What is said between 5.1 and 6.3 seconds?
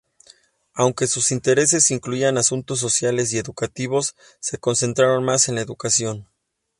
más en la educación.